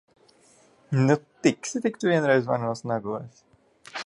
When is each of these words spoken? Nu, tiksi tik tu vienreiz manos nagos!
Nu, 1.05 1.15
tiksi 1.47 1.83
tik 1.85 2.01
tu 2.01 2.11
vienreiz 2.13 2.51
manos 2.53 2.85
nagos! 2.95 3.49